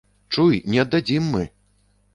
Чуй, 0.37 0.57
не 0.75 0.81
аддадзім 0.85 1.31
мы! 1.37 1.47